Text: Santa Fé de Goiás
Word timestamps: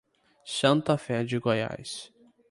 Santa 0.43 0.97
Fé 0.97 1.23
de 1.23 1.37
Goiás 1.37 2.11